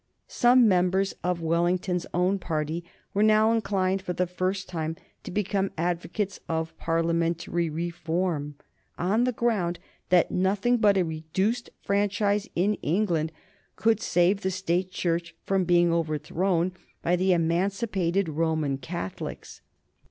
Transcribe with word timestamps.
Some 0.27 0.67
members 0.67 1.13
of 1.23 1.41
Wellington's 1.41 2.07
own 2.11 2.39
party 2.39 2.83
were 3.13 3.21
now 3.21 3.51
inclined 3.53 4.01
for 4.01 4.13
the 4.13 4.25
first 4.25 4.67
time 4.67 4.95
to 5.23 5.29
become 5.29 5.69
advocates 5.77 6.39
of 6.49 6.75
Parliamentary 6.79 7.69
reform, 7.69 8.55
on 8.97 9.25
the 9.25 9.31
ground 9.31 9.77
that 10.09 10.31
nothing 10.31 10.77
but 10.77 10.97
a 10.97 11.03
reduced 11.03 11.69
franchise 11.83 12.49
in 12.55 12.73
England 12.81 13.31
could 13.75 13.99
save 14.01 14.41
the 14.41 14.49
State 14.49 14.89
Church 14.89 15.35
from 15.43 15.65
being 15.65 15.93
overthrown 15.93 16.71
by 17.03 17.15
the 17.15 17.31
emancipated 17.31 18.27
Roman 18.27 18.79
Catholics. 18.79 19.61